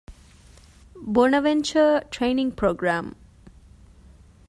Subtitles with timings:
[1.13, 3.11] ބޮނަވެންޗަރ ޓްރެއިނިންގ ޕްރޮގްރާމް